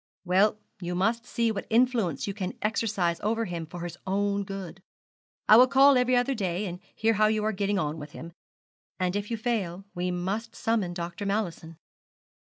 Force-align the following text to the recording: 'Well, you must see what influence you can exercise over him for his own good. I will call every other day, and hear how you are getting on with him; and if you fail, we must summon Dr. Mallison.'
'Well, 0.25 0.57
you 0.81 0.95
must 0.95 1.27
see 1.27 1.51
what 1.51 1.67
influence 1.69 2.25
you 2.25 2.33
can 2.33 2.57
exercise 2.63 3.19
over 3.19 3.45
him 3.45 3.67
for 3.67 3.81
his 3.81 3.99
own 4.07 4.43
good. 4.43 4.81
I 5.47 5.57
will 5.57 5.67
call 5.67 5.95
every 5.95 6.15
other 6.15 6.33
day, 6.33 6.65
and 6.65 6.79
hear 6.95 7.13
how 7.13 7.27
you 7.27 7.43
are 7.43 7.51
getting 7.51 7.77
on 7.77 7.99
with 7.99 8.13
him; 8.13 8.33
and 8.99 9.15
if 9.15 9.29
you 9.29 9.37
fail, 9.37 9.85
we 9.93 10.09
must 10.09 10.55
summon 10.55 10.95
Dr. 10.95 11.27
Mallison.' 11.27 11.77